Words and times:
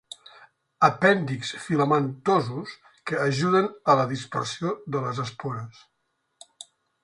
Apèndixs 0.87 1.51
filamentosos 1.65 2.73
que 3.11 3.21
ajuden 3.27 3.69
a 3.95 3.99
la 4.03 4.09
dispersió 4.15 4.75
de 4.97 5.07
les 5.07 5.23
espores. 5.29 5.87